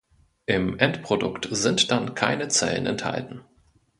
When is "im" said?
0.47-0.79